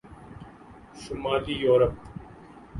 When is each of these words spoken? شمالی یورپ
شمالی 1.01 1.53
یورپ 1.53 1.93